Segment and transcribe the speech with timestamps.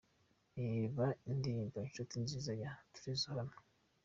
[0.73, 3.57] Reba indirimbo Incuti Nziza ya Trezzor hano:.